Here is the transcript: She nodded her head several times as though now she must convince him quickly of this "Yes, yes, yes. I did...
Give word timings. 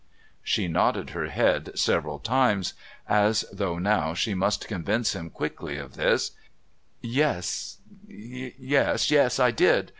She 0.41 0.67
nodded 0.67 1.11
her 1.11 1.27
head 1.27 1.77
several 1.77 2.17
times 2.17 2.73
as 3.07 3.45
though 3.53 3.77
now 3.77 4.15
she 4.15 4.33
must 4.33 4.67
convince 4.67 5.13
him 5.13 5.29
quickly 5.29 5.77
of 5.77 5.93
this 5.93 6.31
"Yes, 7.01 7.77
yes, 8.07 9.11
yes. 9.11 9.39
I 9.39 9.51
did... 9.51 9.89